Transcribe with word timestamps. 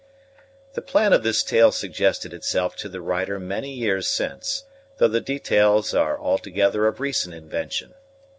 The 0.73 0.81
plan 0.81 1.13
of 1.13 1.21
this 1.21 1.43
tale 1.43 1.71
suggested 1.71 2.33
itself 2.33 2.75
to 2.77 2.89
the 2.89 3.01
writer 3.01 3.39
many 3.39 3.69
years 3.71 4.07
since, 4.07 4.63
though 4.97 5.07
the 5.07 5.21
details 5.21 5.93
are 5.93 6.19
altogether 6.19 6.87
of 6.87 6.99
recent 6.99 7.35
invention. 7.35 7.93